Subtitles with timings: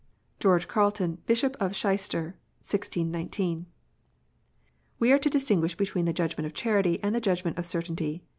[0.39, 2.33] "George Carleton, Bishop of Chichester.
[2.61, 3.67] 1619
[4.97, 8.23] "We are to distinguish between the judgment of charity and the judg ment of certainty.